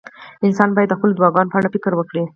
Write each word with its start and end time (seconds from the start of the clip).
انسان 0.47 0.69
باید 0.73 0.89
د 0.91 0.95
خپلو 0.97 1.13
دعاګانو 1.17 1.51
په 1.51 1.57
اړه 1.59 1.73
فکر 1.75 1.91
وکړي. 1.95 2.23